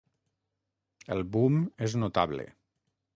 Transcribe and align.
El 1.17 1.21
boom 1.35 1.59
és 1.89 1.99
notable. 2.05 2.47